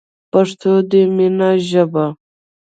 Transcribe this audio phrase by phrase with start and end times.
[0.31, 2.05] پښتو دی مینی ژبه